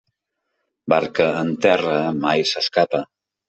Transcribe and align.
Barca 0.93 1.29
en 1.43 1.53
terra 1.67 2.01
mai 2.27 2.49
s'escapa. 2.55 3.07